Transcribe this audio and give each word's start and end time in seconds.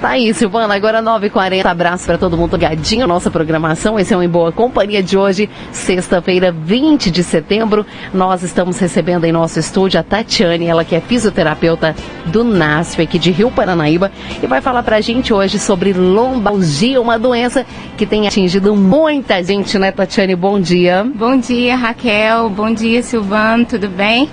Tá 0.00 0.10
aí, 0.10 0.32
Silvana, 0.34 0.74
agora 0.74 1.02
9h40. 1.02 1.64
Abraço 1.64 2.04
para 2.04 2.18
todo 2.18 2.36
mundo 2.36 2.54
ligadinho 2.54 3.04
à 3.04 3.06
nossa 3.06 3.30
programação. 3.30 3.98
Esse 3.98 4.12
é 4.12 4.16
o 4.16 4.22
Em 4.22 4.28
Boa 4.28 4.52
Companhia 4.52 5.02
de 5.02 5.16
hoje, 5.16 5.48
sexta-feira, 5.72 6.52
20 6.52 7.10
de 7.10 7.24
setembro. 7.24 7.84
Nós 8.12 8.42
estamos 8.42 8.78
recebendo 8.78 9.24
em 9.24 9.32
nosso 9.32 9.58
estúdio 9.58 9.98
a 9.98 10.02
Tatiane, 10.02 10.66
ela 10.66 10.84
que 10.84 10.94
é 10.94 11.00
fisioterapeuta 11.00 11.96
do 12.26 12.44
NASF 12.44 13.00
aqui 13.00 13.18
de 13.18 13.30
Rio 13.30 13.50
Paranaíba 13.50 14.12
e 14.42 14.46
vai 14.46 14.60
falar 14.60 14.82
pra 14.82 15.00
gente 15.00 15.32
hoje 15.32 15.58
sobre 15.58 15.94
lombalgia, 15.94 17.00
uma 17.00 17.18
doença 17.18 17.64
que 17.96 18.04
tem 18.04 18.26
atingido 18.26 18.76
muita 18.76 19.42
gente, 19.42 19.78
né, 19.78 19.92
Tatiane? 19.92 20.36
Bom 20.36 20.60
dia. 20.60 21.10
Bom 21.14 21.38
dia, 21.38 21.74
Raquel. 21.74 22.50
Bom 22.50 22.72
dia, 22.72 23.02
Silvano. 23.02 23.64
Tudo 23.64 23.88
bem? 23.88 24.28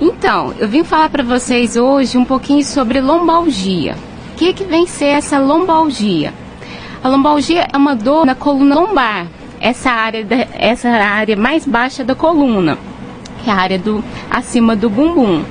Então, 0.00 0.54
eu 0.58 0.66
vim 0.66 0.82
falar 0.82 1.10
para 1.10 1.22
vocês 1.22 1.76
hoje 1.76 2.16
um 2.16 2.24
pouquinho 2.24 2.64
sobre 2.64 3.02
lombalgia 3.02 4.07
que, 4.38 4.52
que 4.52 4.64
vem 4.64 4.86
ser 4.86 5.06
essa 5.06 5.38
lombalgia? 5.38 6.32
A 7.02 7.08
lombalgia 7.08 7.66
é 7.72 7.76
uma 7.76 7.96
dor 7.96 8.24
na 8.24 8.36
coluna 8.36 8.76
lombar, 8.76 9.26
essa 9.60 9.90
área, 9.90 10.24
da, 10.24 10.46
essa 10.54 10.88
área 10.88 11.36
mais 11.36 11.66
baixa 11.66 12.04
da 12.04 12.14
coluna, 12.14 12.78
que 13.42 13.50
é 13.50 13.52
a 13.52 13.56
área 13.56 13.78
do, 13.78 14.02
acima 14.30 14.76
do 14.76 14.88
bumbum. 14.88 15.42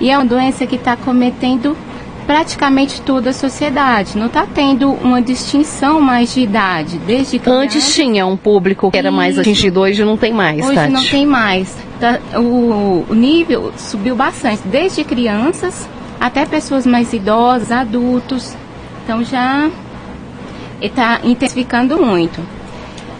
E 0.00 0.10
é 0.10 0.16
uma 0.16 0.24
doença 0.24 0.66
que 0.66 0.76
está 0.76 0.96
cometendo 0.96 1.76
praticamente 2.26 3.02
toda 3.02 3.30
a 3.30 3.32
sociedade. 3.32 4.16
Não 4.16 4.26
está 4.26 4.46
tendo 4.46 4.90
uma 4.90 5.20
distinção 5.20 6.00
mais 6.00 6.32
de 6.32 6.40
idade. 6.40 6.98
Desde 7.06 7.40
Antes 7.46 7.94
tinha 7.94 8.26
um 8.26 8.38
público 8.38 8.90
que 8.90 8.96
era 8.96 9.10
mais 9.10 9.38
atingido, 9.38 9.80
hoje 9.80 10.02
não 10.02 10.16
tem 10.16 10.32
mais. 10.32 10.64
Hoje 10.64 10.74
Tati. 10.74 10.92
não 10.92 11.04
tem 11.04 11.26
mais. 11.26 11.76
Tá, 12.00 12.18
o, 12.36 13.04
o 13.08 13.14
nível 13.14 13.70
subiu 13.76 14.16
bastante, 14.16 14.62
desde 14.66 15.04
crianças 15.04 15.86
até 16.24 16.46
pessoas 16.46 16.86
mais 16.86 17.12
idosas, 17.12 17.70
adultos. 17.70 18.56
Então 19.04 19.22
já 19.22 19.70
está 20.80 21.20
intensificando 21.22 22.02
muito. 22.02 22.40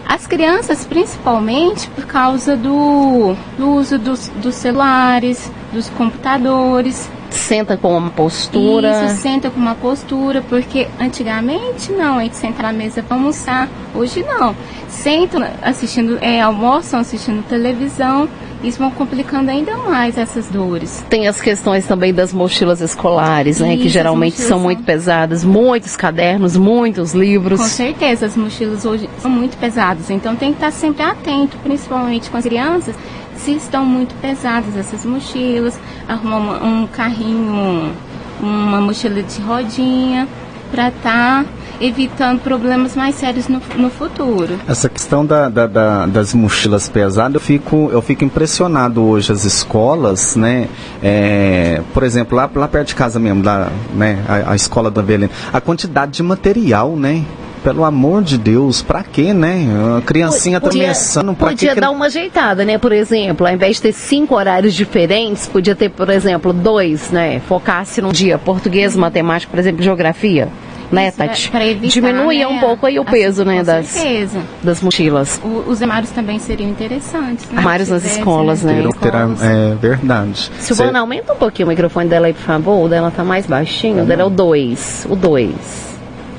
As 0.07 0.25
crianças, 0.25 0.83
principalmente 0.85 1.87
por 1.89 2.07
causa 2.07 2.57
do, 2.57 3.35
do 3.59 3.69
uso 3.73 3.99
dos, 3.99 4.29
dos 4.29 4.55
celulares, 4.55 5.51
dos 5.71 5.87
computadores. 5.89 7.07
Senta 7.29 7.77
com 7.77 7.95
uma 7.95 8.09
postura. 8.09 9.05
Isso, 9.05 9.21
senta 9.21 9.51
com 9.51 9.59
uma 9.59 9.75
postura, 9.75 10.41
porque 10.41 10.87
antigamente 10.99 11.91
não, 11.91 12.17
a 12.17 12.23
gente 12.23 12.37
senta 12.37 12.63
na 12.63 12.73
mesa 12.73 13.03
para 13.03 13.17
almoçar. 13.17 13.69
Hoje 13.93 14.23
não. 14.23 14.55
Sentam 14.89 15.47
assistindo, 15.61 16.17
é, 16.21 16.41
almoçam 16.41 16.99
assistindo 16.99 17.47
televisão 17.47 18.27
isso 18.67 18.79
vão 18.79 18.91
complicando 18.91 19.51
ainda 19.51 19.77
mais 19.77 20.17
essas 20.17 20.47
dores. 20.47 21.05
Tem 21.09 21.27
as 21.27 21.39
questões 21.39 21.85
também 21.85 22.13
das 22.13 22.33
mochilas 22.33 22.81
escolares, 22.81 23.59
né? 23.59 23.73
Isso, 23.73 23.83
que 23.83 23.89
geralmente 23.89 24.37
são 24.41 24.59
muito 24.59 24.83
pesadas, 24.83 25.43
muitos 25.43 25.95
cadernos, 25.95 26.57
muitos 26.57 27.13
livros. 27.13 27.59
Com 27.59 27.67
certeza, 27.67 28.25
as 28.25 28.35
mochilas 28.35 28.85
hoje 28.85 29.09
são 29.19 29.29
muito 29.29 29.57
pesadas, 29.57 30.09
então 30.09 30.35
tem 30.35 30.49
que 30.51 30.57
estar 30.57 30.71
sempre 30.71 31.03
atento, 31.03 31.57
principalmente 31.63 32.29
com 32.29 32.37
as 32.37 32.43
crianças, 32.43 32.95
se 33.37 33.51
estão 33.51 33.85
muito 33.85 34.15
pesadas 34.15 34.75
essas 34.75 35.05
mochilas, 35.05 35.79
arrumar 36.07 36.63
um 36.63 36.87
carrinho, 36.87 37.93
uma 38.41 38.81
mochila 38.81 39.21
de 39.21 39.41
rodinha, 39.41 40.27
para 40.71 40.89
estar 40.89 41.43
tá 41.43 41.45
evitando 41.79 42.39
problemas 42.41 42.95
mais 42.95 43.15
sérios 43.15 43.47
no, 43.47 43.61
no 43.77 43.89
futuro. 43.89 44.59
Essa 44.67 44.89
questão 44.89 45.25
da, 45.25 45.49
da, 45.49 45.67
da, 45.67 46.05
das 46.05 46.33
mochilas 46.33 46.89
pesadas, 46.89 47.35
eu 47.35 47.39
fico, 47.39 47.89
eu 47.91 48.01
fico 48.01 48.23
impressionado 48.23 49.03
hoje 49.03 49.31
as 49.31 49.43
escolas, 49.45 50.35
né? 50.35 50.67
É, 51.01 51.81
por 51.93 52.03
exemplo, 52.03 52.37
lá, 52.37 52.49
lá 52.53 52.67
perto 52.67 52.89
de 52.89 52.95
casa 52.95 53.19
mesmo, 53.19 53.43
da, 53.43 53.69
né, 53.93 54.23
a, 54.27 54.51
a 54.51 54.55
escola 54.55 54.89
da 54.89 55.01
Avelina, 55.01 55.29
a 55.51 55.61
quantidade 55.61 56.13
de 56.13 56.23
material, 56.23 56.95
né? 56.95 57.23
pelo 57.65 57.83
amor 57.83 58.21
de 58.21 58.37
Deus, 58.37 58.83
pra 58.83 59.01
quê, 59.01 59.33
né? 59.33 59.65
A 59.97 60.01
criancinha 60.03 60.61
tá 60.61 60.69
começando, 60.69 61.33
pra 61.33 61.47
Podia 61.47 61.73
que... 61.73 61.81
dar 61.81 61.89
uma 61.89 62.05
ajeitada, 62.05 62.63
né? 62.63 62.77
Por 62.77 62.91
exemplo, 62.91 63.47
ao 63.47 63.51
invés 63.51 63.77
de 63.77 63.81
ter 63.81 63.91
cinco 63.91 64.35
horários 64.35 64.75
diferentes, 64.75 65.47
podia 65.47 65.75
ter, 65.75 65.89
por 65.89 66.07
exemplo, 66.11 66.53
dois, 66.53 67.09
né? 67.09 67.41
Focasse 67.47 68.03
num 68.03 68.11
dia 68.11 68.37
português, 68.37 68.95
matemática, 68.95 69.49
por 69.49 69.59
exemplo, 69.59 69.81
geografia 69.81 70.47
né, 70.91 71.11
Tati? 71.11 71.49
Para 71.49 71.65
evitar, 71.65 71.93
Diminuía 71.93 72.47
né, 72.47 72.55
um 72.55 72.59
pouco 72.59 72.85
aí 72.85 72.99
o 72.99 73.05
peso, 73.05 73.43
né, 73.43 73.63
das, 73.63 73.87
certeza. 73.87 74.39
das 74.63 74.81
mochilas. 74.81 75.41
O, 75.43 75.69
os 75.69 75.81
armários 75.81 76.11
também 76.11 76.39
seriam 76.39 76.69
interessantes, 76.69 77.45
né? 77.49 77.57
Armários 77.57 77.89
nas 77.89 78.05
escolas, 78.05 78.63
né? 78.63 78.81
né? 78.81 78.89
Terá, 78.99 79.27
é 79.41 79.75
verdade. 79.75 80.51
Silvana, 80.59 80.91
Cê... 80.91 80.97
aumenta 80.97 81.33
um 81.33 81.37
pouquinho 81.37 81.67
o 81.67 81.69
microfone 81.69 82.09
dela 82.09 82.27
aí, 82.27 82.33
por 82.33 82.43
favor. 82.43 82.85
O 82.85 82.89
dela 82.89 83.11
tá 83.11 83.23
mais 83.23 83.45
baixinho. 83.45 84.03
O 84.03 84.05
dela 84.05 84.21
é 84.21 84.25
o 84.25 84.29
2. 84.29 85.07
O 85.09 85.15
2. 85.15 85.53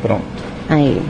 Pronto. 0.02 0.22
Aí. 0.68 1.00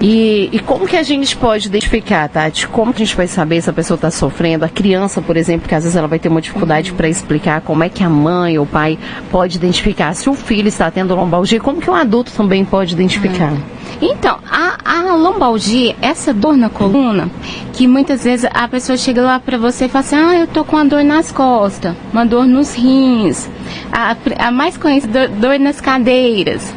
E, 0.00 0.48
e, 0.52 0.60
como 0.60 0.86
que 0.86 0.96
a 0.96 1.02
gente 1.02 1.36
pode 1.36 1.66
identificar, 1.66 2.28
Tati? 2.28 2.68
Como 2.68 2.94
que 2.94 3.02
a 3.02 3.04
gente 3.04 3.16
vai 3.16 3.26
saber 3.26 3.60
se 3.60 3.68
a 3.68 3.72
pessoa 3.72 3.96
está 3.96 4.10
sofrendo? 4.12 4.64
A 4.64 4.68
criança, 4.68 5.20
por 5.20 5.36
exemplo, 5.36 5.68
que 5.68 5.74
às 5.74 5.82
vezes 5.82 5.96
ela 5.96 6.06
vai 6.06 6.20
ter 6.20 6.28
uma 6.28 6.40
dificuldade 6.40 6.92
para 6.92 7.08
explicar 7.08 7.62
como 7.62 7.82
é 7.82 7.88
que 7.88 8.04
a 8.04 8.08
mãe 8.08 8.58
ou 8.58 8.64
o 8.64 8.66
pai 8.66 8.96
pode 9.28 9.56
identificar 9.56 10.14
se 10.14 10.30
o 10.30 10.34
filho 10.34 10.68
está 10.68 10.88
tendo 10.88 11.16
lombalgia. 11.16 11.58
Como 11.58 11.80
que 11.80 11.90
o 11.90 11.94
adulto 11.94 12.30
também 12.30 12.64
pode 12.64 12.94
identificar? 12.94 13.52
Então, 14.00 14.38
a, 14.48 14.78
a 14.84 15.14
lombalgia, 15.14 15.96
essa 16.00 16.32
dor 16.32 16.56
na 16.56 16.68
coluna, 16.68 17.28
que 17.72 17.88
muitas 17.88 18.22
vezes 18.22 18.48
a 18.54 18.68
pessoa 18.68 18.96
chega 18.96 19.22
lá 19.22 19.40
para 19.40 19.58
você 19.58 19.86
e 19.86 19.88
fala 19.88 20.04
assim, 20.04 20.16
ah, 20.16 20.38
eu 20.38 20.46
tô 20.46 20.64
com 20.64 20.76
uma 20.76 20.84
dor 20.84 21.02
nas 21.02 21.32
costas, 21.32 21.96
uma 22.12 22.24
dor 22.24 22.46
nos 22.46 22.74
rins, 22.74 23.48
a, 23.90 24.16
a 24.38 24.50
mais 24.52 24.76
conhecida 24.76 25.26
dor 25.26 25.58
nas 25.58 25.80
cadeiras. 25.80 26.72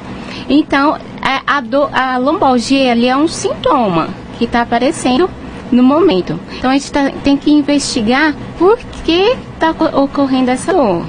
Então, 0.50 0.98
a, 1.46 1.58
a, 1.58 1.62
do, 1.62 1.84
a 1.92 2.18
lombalgia 2.18 2.92
ali 2.92 3.08
é 3.08 3.16
um 3.16 3.28
sintoma 3.28 4.10
que 4.38 4.46
está 4.46 4.62
aparecendo 4.62 5.30
no 5.72 5.84
momento. 5.84 6.40
Então, 6.58 6.70
a 6.70 6.74
gente 6.74 6.92
tá, 6.92 7.12
tem 7.24 7.38
que 7.38 7.52
investigar 7.52 8.36
por 8.58 8.78
que 9.06 9.36
está 9.54 9.72
ocorrendo 9.72 10.52
essa 10.52 10.74
dor. 10.74 11.06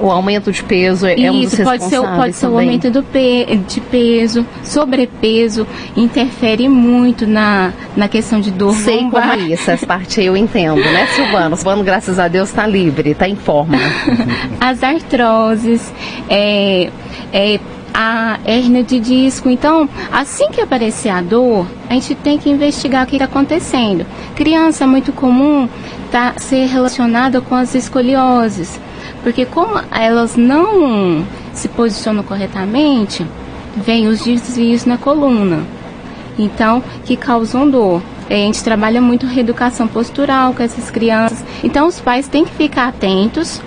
O 0.00 0.10
aumento 0.10 0.50
de 0.50 0.64
peso 0.64 1.06
é, 1.06 1.14
Isso, 1.14 1.32
um 1.32 1.40
dos 1.42 1.60
pode 1.60 1.84
ser, 1.84 2.00
pode 2.00 2.32
ser 2.34 2.46
o 2.46 2.58
aumento 2.58 2.90
do 2.90 3.04
pe 3.04 3.60
de 3.68 3.80
peso, 3.80 4.44
sobrepeso, 4.64 5.64
interfere 5.96 6.68
muito 6.68 7.24
na, 7.24 7.72
na 7.96 8.08
questão 8.08 8.40
de 8.40 8.50
dor 8.50 8.74
Sei 8.74 9.02
lombar. 9.02 9.30
como 9.30 9.42
é 9.42 9.52
isso, 9.52 9.70
essa 9.70 9.86
parte 9.86 10.20
eu 10.20 10.36
entendo, 10.36 10.80
né, 10.80 11.06
Silvano? 11.08 11.56
Silvano, 11.56 11.84
graças 11.84 12.18
a 12.18 12.26
Deus, 12.26 12.48
está 12.48 12.66
livre, 12.66 13.10
está 13.10 13.28
em 13.28 13.36
forma. 13.36 13.76
As 14.58 14.82
artroses, 14.82 15.92
é, 16.28 16.90
é, 17.32 17.60
a 17.92 18.38
hérnia 18.44 18.82
de 18.82 18.98
disco. 18.98 19.48
Então, 19.48 19.88
assim 20.10 20.50
que 20.50 20.60
aparecer 20.60 21.10
a 21.10 21.20
dor, 21.20 21.66
a 21.88 21.94
gente 21.94 22.14
tem 22.14 22.38
que 22.38 22.50
investigar 22.50 23.04
o 23.04 23.06
que 23.06 23.16
está 23.16 23.26
acontecendo. 23.26 24.06
Criança 24.34 24.86
muito 24.86 25.12
comum 25.12 25.68
tá, 26.10 26.34
ser 26.36 26.66
relacionada 26.66 27.40
com 27.40 27.54
as 27.54 27.74
escolioses, 27.74 28.80
porque 29.22 29.44
como 29.44 29.80
elas 29.90 30.36
não 30.36 31.24
se 31.52 31.68
posicionam 31.68 32.22
corretamente, 32.22 33.26
vem 33.76 34.08
os 34.08 34.22
desvios 34.22 34.84
na 34.84 34.98
coluna. 34.98 35.60
Então, 36.38 36.82
que 37.04 37.16
causam 37.16 37.68
dor. 37.68 38.02
A 38.28 38.34
gente 38.34 38.64
trabalha 38.64 39.00
muito 39.00 39.26
reeducação 39.26 39.86
postural 39.86 40.54
com 40.54 40.62
essas 40.62 40.90
crianças. 40.90 41.44
Então, 41.62 41.86
os 41.86 42.00
pais 42.00 42.28
têm 42.28 42.44
que 42.44 42.52
ficar 42.52 42.88
atentos. 42.88 43.60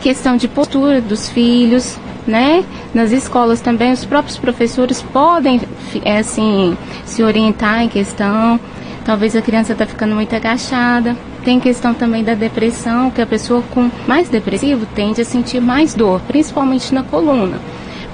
Questão 0.00 0.36
de 0.36 0.46
postura 0.46 1.00
dos 1.00 1.28
filhos, 1.28 1.98
né? 2.26 2.64
Nas 2.92 3.12
escolas 3.12 3.60
também 3.60 3.92
os 3.92 4.04
próprios 4.04 4.38
professores 4.38 5.02
podem 5.02 5.60
é, 6.04 6.18
assim 6.18 6.76
se 7.04 7.22
orientar 7.22 7.82
em 7.82 7.88
questão. 7.88 8.58
Talvez 9.04 9.36
a 9.36 9.42
criança 9.42 9.72
está 9.72 9.86
ficando 9.86 10.14
muito 10.14 10.34
agachada. 10.34 11.16
Tem 11.44 11.60
questão 11.60 11.92
também 11.92 12.24
da 12.24 12.34
depressão, 12.34 13.10
que 13.10 13.20
a 13.20 13.26
pessoa 13.26 13.62
com 13.70 13.90
mais 14.06 14.30
depressivo 14.30 14.86
tende 14.94 15.20
a 15.20 15.24
sentir 15.24 15.60
mais 15.60 15.94
dor, 15.94 16.22
principalmente 16.22 16.94
na 16.94 17.02
coluna, 17.02 17.58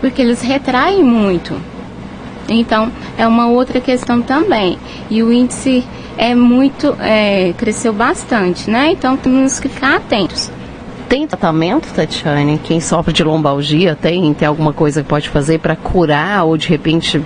porque 0.01 0.21
eles 0.21 0.43
retraem 0.43 1.05
muito. 1.05 1.55
Então, 2.49 2.91
é 3.17 3.25
uma 3.29 3.47
outra 3.47 3.81
questão 3.81 4.21
também. 4.21 4.77
E 5.09 5.23
o 5.23 5.33
índice 5.33 5.85
é 6.19 6.35
muito, 6.35 6.97
é, 6.99 7.55
cresceu 7.57 7.93
bastante, 7.93 8.69
né? 8.69 8.91
Então, 8.91 9.17
temos 9.17 9.61
que 9.61 9.69
ficar 9.69 9.97
atentos. 9.97 10.51
Tem 11.11 11.27
tratamento, 11.27 11.93
Tatiane? 11.93 12.61
Quem 12.63 12.81
sofre 12.81 13.13
de 13.13 13.25
lombalgia 13.25 13.97
tem? 13.97 14.33
Tem 14.33 14.47
alguma 14.47 14.73
coisa 14.73 15.03
que 15.03 15.09
pode 15.09 15.29
fazer 15.29 15.59
para 15.59 15.75
curar 15.75 16.45
ou 16.45 16.57
de 16.57 16.69
repente 16.69 17.21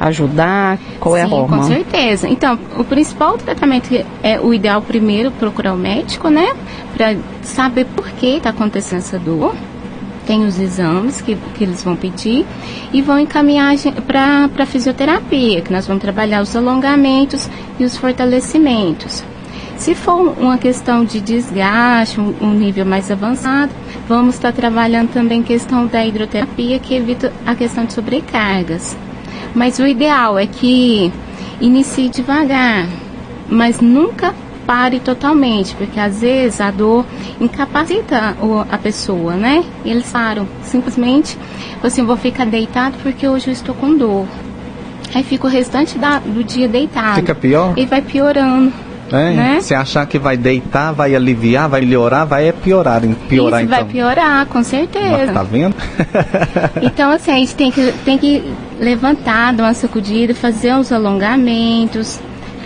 ajudar? 0.00 0.76
Qual 0.98 1.14
Sim, 1.14 1.20
é 1.20 1.24
a 1.24 1.28
forma? 1.28 1.58
Com 1.58 1.62
certeza. 1.62 2.28
Então, 2.28 2.58
o 2.76 2.82
principal 2.82 3.38
tratamento 3.38 3.94
é 4.24 4.40
o 4.40 4.52
ideal 4.52 4.82
primeiro 4.82 5.30
procurar 5.30 5.72
o 5.72 5.76
médico, 5.76 6.28
né? 6.30 6.52
Para 6.96 7.16
saber 7.42 7.84
por 7.84 8.10
que 8.10 8.38
está 8.38 8.50
acontecendo 8.50 8.98
essa 8.98 9.20
dor. 9.20 9.54
Tem 10.26 10.44
os 10.44 10.58
exames 10.58 11.20
que, 11.20 11.36
que 11.54 11.62
eles 11.62 11.84
vão 11.84 11.94
pedir 11.94 12.44
e 12.92 13.00
vão 13.00 13.20
encaminhar 13.20 13.72
para 14.04 14.50
a 14.58 14.66
fisioterapia, 14.66 15.60
que 15.60 15.72
nós 15.72 15.86
vamos 15.86 16.02
trabalhar 16.02 16.42
os 16.42 16.56
alongamentos 16.56 17.48
e 17.78 17.84
os 17.84 17.96
fortalecimentos. 17.96 19.22
Se 19.82 19.96
for 19.96 20.38
uma 20.38 20.58
questão 20.58 21.04
de 21.04 21.20
desgaste, 21.20 22.20
um, 22.20 22.32
um 22.40 22.54
nível 22.54 22.86
mais 22.86 23.10
avançado, 23.10 23.72
Vamos 24.08 24.34
estar 24.34 24.52
trabalhando 24.52 25.10
também 25.10 25.42
questão 25.42 25.86
da 25.86 26.04
hidroterapia, 26.04 26.78
que 26.78 26.94
evita 26.94 27.32
a 27.46 27.54
questão 27.54 27.84
de 27.84 27.92
sobrecargas. 27.92 28.96
Mas 29.54 29.78
o 29.78 29.86
ideal 29.86 30.38
é 30.38 30.46
que 30.46 31.12
inicie 31.60 32.08
devagar, 32.08 32.86
mas 33.48 33.80
nunca 33.80 34.34
pare 34.66 35.00
totalmente, 35.00 35.74
porque 35.76 35.98
às 35.98 36.20
vezes 36.20 36.60
a 36.60 36.70
dor 36.70 37.06
incapacita 37.40 38.36
a 38.70 38.78
pessoa, 38.78 39.34
né? 39.34 39.64
E 39.84 39.90
eles 39.90 40.10
param, 40.10 40.46
simplesmente, 40.62 41.38
assim, 41.82 42.04
vou 42.04 42.16
ficar 42.16 42.44
deitado 42.44 42.96
porque 43.02 43.26
hoje 43.26 43.48
eu 43.48 43.52
estou 43.52 43.74
com 43.74 43.96
dor. 43.96 44.26
Aí 45.14 45.22
fica 45.22 45.46
o 45.46 45.50
restante 45.50 45.98
da, 45.98 46.18
do 46.18 46.42
dia 46.42 46.68
deitado. 46.68 47.16
Fica 47.16 47.34
pior? 47.34 47.74
E 47.76 47.86
vai 47.86 48.02
piorando. 48.02 48.72
É, 49.12 49.34
né? 49.34 49.60
Se 49.60 49.74
achar 49.74 50.06
que 50.06 50.18
vai 50.18 50.36
deitar, 50.36 50.92
vai 50.92 51.14
aliviar, 51.14 51.68
vai 51.68 51.82
melhorar, 51.82 52.24
vai 52.24 52.48
é 52.48 52.52
piorar, 52.52 53.00
piorar 53.28 53.60
Isso, 53.60 53.72
então. 53.72 53.84
vai 53.84 53.84
piorar, 53.84 54.46
com 54.46 54.62
certeza. 54.62 55.08
Mas 55.10 55.32
tá 55.32 55.42
vendo? 55.42 55.74
então, 56.82 57.10
assim, 57.10 57.30
a 57.30 57.36
gente 57.36 57.54
tem 57.54 57.70
que, 57.70 57.92
tem 58.04 58.18
que 58.18 58.42
levantar, 58.80 59.52
dar 59.52 59.64
uma 59.64 59.74
sacudida, 59.74 60.34
fazer 60.34 60.74
uns 60.74 60.90
alongamentos, 60.90 62.20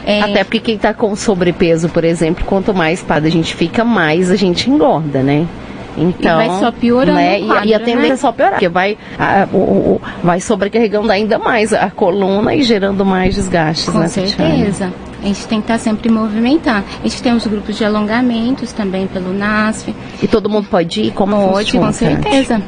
é... 0.06 0.22
Até 0.22 0.44
porque 0.44 0.60
quem 0.60 0.76
está 0.76 0.94
com 0.94 1.16
sobrepeso, 1.16 1.88
por 1.88 2.04
exemplo, 2.04 2.44
quanto 2.44 2.72
mais 2.72 3.02
parada 3.02 3.26
a 3.26 3.30
gente 3.30 3.56
fica, 3.56 3.84
mais 3.84 4.30
a 4.30 4.36
gente 4.36 4.70
engorda, 4.70 5.20
né? 5.20 5.48
Então, 5.96 6.42
e 6.42 6.48
vai 6.48 6.58
só 6.60 6.70
piorando. 6.70 7.16
Né? 7.16 7.40
Quadro, 7.40 7.68
e, 7.68 7.74
a 7.74 7.78
tendência 7.78 8.08
né? 8.08 8.14
é 8.14 8.16
só 8.16 8.32
piorar, 8.32 8.52
porque 8.52 8.68
vai, 8.68 8.98
a, 9.18 9.48
o, 9.52 9.56
o, 9.56 10.00
vai 10.22 10.40
sobrecarregando 10.40 11.10
ainda 11.10 11.38
mais 11.38 11.72
a 11.72 11.90
coluna 11.90 12.54
e 12.54 12.62
gerando 12.62 13.04
mais 13.04 13.34
desgastes. 13.34 13.88
Com 13.88 13.98
né, 13.98 14.08
certeza. 14.08 14.92
A 15.22 15.26
gente 15.26 15.46
tem 15.46 15.60
que 15.60 15.64
estar 15.64 15.78
sempre 15.78 16.08
movimentando. 16.10 16.84
A 17.02 17.08
gente 17.08 17.22
tem 17.22 17.32
os 17.32 17.46
grupos 17.46 17.76
de 17.76 17.84
alongamentos 17.84 18.72
também 18.72 19.06
pelo 19.06 19.32
NASF. 19.32 19.94
E 20.22 20.28
todo 20.28 20.48
mundo 20.48 20.68
pode 20.70 21.00
ir? 21.00 21.10
Como 21.12 21.36
pode, 21.48 21.72
funciona, 21.72 21.86
com 21.86 21.92
certeza. 21.92 22.62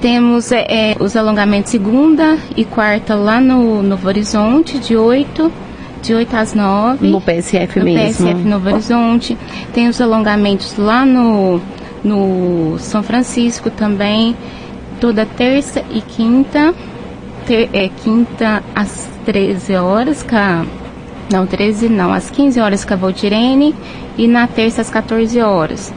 Temos 0.00 0.50
é, 0.50 0.66
é, 0.68 0.96
os 0.98 1.14
alongamentos 1.14 1.70
segunda 1.70 2.38
e 2.56 2.64
quarta 2.64 3.14
lá 3.14 3.40
no 3.40 3.82
Novo 3.82 4.08
Horizonte, 4.08 4.78
de 4.78 4.96
8 4.96 5.52
de 6.02 6.14
8 6.14 6.34
às 6.34 6.54
9. 6.54 7.06
No 7.06 7.20
PSF 7.20 7.78
no 7.78 7.84
mesmo. 7.84 8.26
PSF 8.26 8.48
Novo 8.48 8.70
Horizonte. 8.70 9.38
Tem 9.72 9.86
os 9.86 10.00
alongamentos 10.00 10.76
lá 10.76 11.04
no, 11.04 11.60
no 12.04 12.76
São 12.78 13.02
Francisco 13.02 13.70
também, 13.70 14.36
toda 15.00 15.26
terça 15.26 15.82
e 15.90 16.00
quinta. 16.00 16.74
Ter, 17.46 17.70
é, 17.72 17.88
quinta 17.88 18.62
às 18.74 19.08
13 19.24 19.74
horas, 19.76 20.22
com 20.22 20.36
a, 20.36 20.64
não, 21.32 21.46
13 21.46 21.88
não, 21.88 22.12
às 22.12 22.30
15 22.30 22.60
horas 22.60 22.84
com 22.84 22.92
a 22.92 22.96
Voltirene 22.96 23.74
e 24.18 24.28
na 24.28 24.46
terça 24.46 24.82
às 24.82 24.90
14 24.90 25.40
horas 25.40 25.92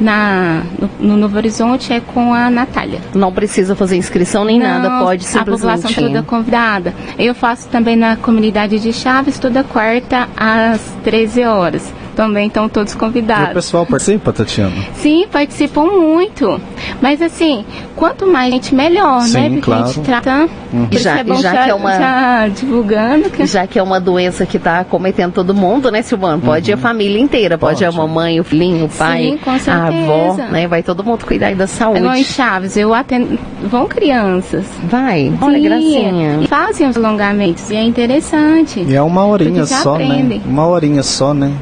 na, 0.00 0.62
no, 0.78 0.90
no, 1.08 1.16
Novo 1.16 1.36
Horizonte 1.36 1.92
é 1.92 2.00
com 2.00 2.32
a 2.32 2.50
Natália. 2.50 3.00
Não 3.14 3.32
precisa 3.32 3.74
fazer 3.74 3.96
inscrição 3.96 4.44
nem 4.44 4.58
Não, 4.58 4.66
nada, 4.66 5.04
pode 5.04 5.24
simplesmente... 5.24 5.66
A 5.66 5.76
população 5.76 5.92
toda 5.92 6.22
convidada. 6.22 6.94
Eu 7.18 7.34
faço 7.34 7.68
também 7.68 7.96
na 7.96 8.16
comunidade 8.16 8.78
de 8.78 8.92
Chaves 8.92 9.38
toda 9.38 9.64
quarta 9.64 10.28
às 10.36 10.80
13 11.02 11.44
horas 11.44 11.92
também 12.16 12.46
estão 12.46 12.66
todos 12.68 12.94
convidados. 12.94 13.48
E 13.48 13.50
o 13.50 13.54
pessoal 13.54 13.86
participa, 13.86 14.32
Tatiana? 14.32 14.74
Sim, 14.94 15.26
participam 15.30 15.84
muito. 15.84 16.58
Mas 17.00 17.20
assim, 17.20 17.64
quanto 17.94 18.26
mais 18.26 18.50
gente, 18.50 18.74
melhor, 18.74 19.20
né? 19.20 19.26
Sim, 19.26 19.38
né? 19.38 19.48
Porque 19.50 19.60
claro. 19.60 19.84
a 19.84 19.86
gente 19.88 20.00
trata. 20.00 20.48
Uhum. 20.72 20.88
Já, 20.92 21.18
é 21.18 21.24
já, 21.36 21.64
que 21.64 21.70
é 21.70 21.74
uma. 21.74 21.98
Já 21.98 22.48
divulgando. 22.48 23.30
Que... 23.30 23.46
Já 23.46 23.66
que 23.66 23.78
é 23.78 23.82
uma 23.82 24.00
doença 24.00 24.46
que 24.46 24.56
está 24.56 24.82
cometendo 24.82 25.34
todo 25.34 25.54
mundo, 25.54 25.90
né, 25.90 26.00
Silvano? 26.00 26.40
Pode 26.40 26.72
uhum. 26.72 26.78
a 26.78 26.80
família 26.80 27.20
inteira, 27.20 27.58
pode, 27.58 27.84
pode, 27.84 27.84
a 27.84 27.92
mamãe, 27.92 28.40
o 28.40 28.44
filhinho, 28.44 28.86
o 28.86 28.88
pai, 28.88 29.38
Sim, 29.58 29.70
a 29.70 29.86
avó, 29.86 30.36
né? 30.50 30.66
Vai 30.66 30.82
todo 30.82 31.04
mundo 31.04 31.26
cuidar 31.26 31.54
da 31.54 31.66
saúde. 31.66 32.00
Em 32.00 32.24
Chaves, 32.24 32.76
eu 32.78 32.94
atendo. 32.94 33.38
Vão 33.64 33.86
crianças. 33.86 34.64
Vai. 34.84 35.30
Olha, 35.40 35.58
gracinha. 35.58 36.38
E 36.40 36.46
fazem 36.46 36.88
os 36.88 36.96
alongamentos. 36.96 37.70
E 37.70 37.76
é 37.76 37.82
interessante. 37.82 38.80
E 38.80 38.94
é 38.94 39.02
uma 39.02 39.26
horinha 39.26 39.66
só, 39.66 39.98
né? 39.98 40.04
aprendem. 40.04 40.38
né? 40.38 40.44
Uma 40.46 40.66
horinha 40.66 41.02
só, 41.02 41.34
né? 41.34 41.52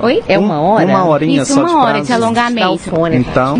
Oi? 0.00 0.22
É 0.28 0.38
uma 0.38 0.60
hora? 0.60 0.84
Uma 0.84 1.06
horinha 1.06 1.42
Isso, 1.42 1.54
só 1.54 1.60
uma 1.60 1.68
de 1.68 1.74
hora 1.74 2.02
de 2.02 2.12
alongamento. 2.12 2.80
Então, 3.12 3.56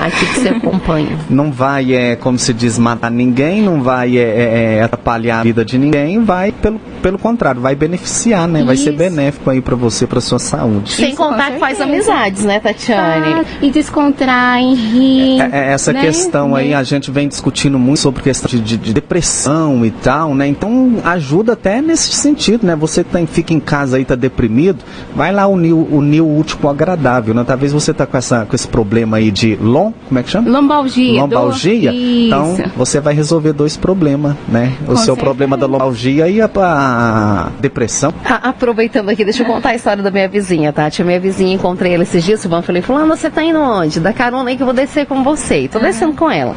aqui 0.00 0.26
que 0.26 0.40
você 0.40 0.48
acompanha. 0.48 1.18
Não 1.28 1.52
vai, 1.52 1.94
é, 1.94 2.16
como 2.16 2.38
se 2.38 2.54
diz, 2.54 2.78
matar 2.78 3.10
ninguém, 3.10 3.62
não 3.62 3.82
vai 3.82 4.16
é, 4.16 4.20
é, 4.20 4.74
é, 4.78 4.82
atrapalhar 4.82 5.40
a 5.40 5.42
vida 5.42 5.64
de 5.64 5.78
ninguém, 5.78 6.22
vai 6.22 6.52
pelo, 6.52 6.78
pelo 7.02 7.18
contrário, 7.18 7.60
vai 7.60 7.74
beneficiar, 7.74 8.48
né? 8.48 8.62
Vai 8.62 8.74
Isso. 8.74 8.84
ser 8.84 8.92
benéfico 8.92 9.50
aí 9.50 9.60
para 9.60 9.76
você, 9.76 10.06
para 10.06 10.20
sua 10.20 10.38
saúde. 10.38 10.92
Sem 10.92 11.08
Isso, 11.08 11.16
contar 11.16 11.52
que 11.52 11.58
faz 11.58 11.80
amizades, 11.80 12.44
né, 12.44 12.60
Tatiane? 12.60 13.40
Ah, 13.40 13.44
e 13.62 13.70
descontraem, 13.70 14.74
rir. 14.74 15.40
É, 15.40 15.50
é, 15.52 15.72
essa 15.72 15.92
né? 15.92 16.00
questão 16.00 16.54
aí, 16.54 16.74
a 16.74 16.82
gente 16.82 17.10
vem 17.10 17.28
discutindo 17.28 17.78
muito 17.78 18.00
sobre 18.00 18.22
questão 18.22 18.48
de, 18.48 18.60
de, 18.60 18.76
de, 18.76 18.92
depressão 18.92 19.84
e 19.84 19.90
tal, 19.90 20.34
né? 20.34 20.46
Então 20.46 20.96
ajuda 21.04 21.52
até 21.52 21.80
nesse 21.80 22.12
sentido, 22.12 22.66
né? 22.66 22.74
Você 22.76 23.04
tá, 23.04 23.18
fica 23.26 23.52
em 23.52 23.60
casa 23.60 23.96
aí, 23.96 24.04
tá 24.04 24.14
deprimido, 24.14 24.78
vai 25.14 25.32
lá 25.32 25.49
unir, 25.52 25.72
unir 25.72 26.20
o 26.20 26.38
útil 26.38 26.58
com 26.58 26.66
o 26.66 26.70
agradável, 26.70 27.34
né? 27.34 27.44
Talvez 27.46 27.72
você 27.72 27.92
tá 27.92 28.06
com, 28.06 28.16
essa, 28.16 28.44
com 28.46 28.54
esse 28.54 28.68
problema 28.68 29.16
aí 29.16 29.30
de 29.30 29.56
lom, 29.56 29.92
como 30.08 30.20
é 30.20 30.22
que 30.22 30.30
chama? 30.30 30.50
Lombalgia. 30.50 31.20
Lombalgia. 31.20 31.92
Do... 31.92 31.98
Então 31.98 32.56
você 32.76 33.00
vai 33.00 33.14
resolver 33.14 33.52
dois 33.52 33.76
problemas, 33.76 34.36
né? 34.48 34.74
O 34.82 34.86
com 34.86 34.96
seu 34.96 35.14
certeza. 35.14 35.24
problema 35.24 35.56
da 35.56 35.66
lombalgia 35.66 36.28
e 36.28 36.40
a, 36.40 36.50
a 36.54 37.48
depressão. 37.60 38.12
aproveitando 38.24 39.08
aqui, 39.08 39.24
deixa 39.24 39.42
eu 39.42 39.46
contar 39.46 39.70
a 39.70 39.74
história 39.74 40.02
da 40.02 40.10
minha 40.10 40.28
vizinha, 40.28 40.72
Tati. 40.72 41.02
A 41.02 41.04
minha 41.04 41.20
vizinha, 41.20 41.54
encontrei 41.54 41.94
ela 41.94 42.02
esses 42.02 42.24
dias, 42.24 42.44
o 42.44 42.62
falei, 42.62 42.82
fulano, 42.82 43.16
você 43.16 43.30
tá 43.30 43.42
indo 43.42 43.58
onde? 43.58 44.00
Da 44.00 44.12
carona 44.12 44.50
aí 44.50 44.56
que 44.56 44.62
eu 44.62 44.66
vou 44.66 44.74
descer 44.74 45.06
com 45.06 45.22
você. 45.22 45.62
E 45.62 45.68
tô 45.68 45.78
descendo 45.78 46.14
com 46.14 46.30
ela. 46.30 46.54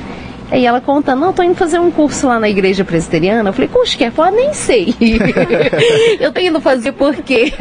Aí 0.54 0.68
ela 0.68 0.80
conta, 0.80 1.16
não, 1.16 1.34
tô 1.34 1.42
indo 1.42 1.56
fazer 1.56 1.80
um 1.80 1.90
curso 1.90 2.28
lá 2.28 2.40
na 2.40 2.48
igreja 2.48 2.86
presbiteriana. 2.86 3.50
Eu 3.50 3.54
falei, 3.54 3.68
curso 3.68 3.98
que 3.98 4.04
é? 4.04 4.12
Ela, 4.16 4.30
nem 4.30 4.54
sei. 4.54 4.94
eu 6.22 6.32
tô 6.32 6.40
indo 6.40 6.62
fazer 6.62 6.92
por 6.92 7.16
quê? 7.16 7.52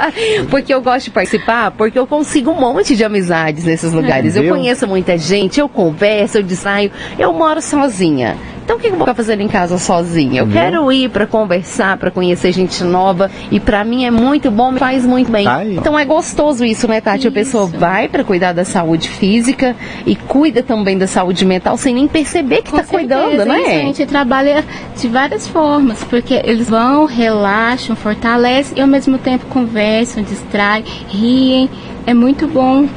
porque 0.50 0.74
eu 0.74 0.82
gosto 0.82 1.06
de 1.06 1.12
participar, 1.12 1.70
porque 1.70 1.98
eu 1.98 2.06
consigo 2.06 2.50
um 2.50 2.60
monte 2.60 2.94
de 2.94 3.02
amizades 3.02 3.64
nesses 3.64 3.90
lugares. 3.94 4.36
É, 4.36 4.40
eu 4.40 4.50
conheço 4.50 4.86
muita 4.86 5.16
gente, 5.16 5.60
eu 5.60 5.66
converso, 5.66 6.36
eu 6.36 6.42
distraio. 6.42 6.90
Eu 7.18 7.32
moro 7.32 7.62
sozinha. 7.62 8.36
Então 8.72 8.78
o 8.78 8.80
que 8.80 8.86
eu 8.86 8.90
vou 8.92 9.00
ficar 9.00 9.14
fazendo 9.14 9.42
em 9.42 9.48
casa 9.48 9.76
sozinha? 9.76 10.40
Eu 10.40 10.46
uhum. 10.46 10.50
quero 10.50 10.92
ir 10.92 11.10
para 11.10 11.26
conversar, 11.26 11.98
para 11.98 12.10
conhecer 12.10 12.52
gente 12.52 12.82
nova 12.82 13.30
e 13.50 13.60
para 13.60 13.84
mim 13.84 14.06
é 14.06 14.10
muito 14.10 14.50
bom, 14.50 14.72
me 14.72 14.78
faz 14.78 15.04
muito 15.04 15.30
bem. 15.30 15.46
então 15.76 15.98
é 15.98 16.06
gostoso 16.06 16.64
isso, 16.64 16.88
né, 16.88 16.98
Tati? 17.00 17.18
Isso. 17.18 17.28
A 17.28 17.32
pessoa 17.32 17.66
vai 17.66 18.08
para 18.08 18.24
cuidar 18.24 18.54
da 18.54 18.64
saúde 18.64 19.10
física 19.10 19.76
e 20.06 20.16
cuida 20.16 20.62
também 20.62 20.96
da 20.96 21.06
saúde 21.06 21.44
mental 21.44 21.76
sem 21.76 21.94
nem 21.94 22.08
perceber 22.08 22.62
que 22.62 22.70
está 22.70 22.82
cuidando, 22.84 23.42
é? 23.42 23.56
a 23.56 23.80
gente 23.80 24.06
trabalha 24.06 24.64
de 24.98 25.06
várias 25.06 25.46
formas, 25.46 26.02
porque 26.04 26.40
eles 26.42 26.70
vão, 26.70 27.04
relaxam, 27.04 27.94
fortalecem 27.94 28.78
e 28.78 28.80
ao 28.80 28.88
mesmo 28.88 29.18
tempo 29.18 29.44
conversam, 29.46 30.22
distraem, 30.22 30.84
riem. 31.08 31.68
É 32.06 32.14
muito 32.14 32.48
bom 32.48 32.88